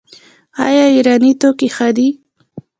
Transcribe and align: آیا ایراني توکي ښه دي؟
آیا 0.65 0.83
ایراني 0.93 1.31
توکي 1.41 1.67
ښه 1.75 1.89
دي؟ 1.95 2.07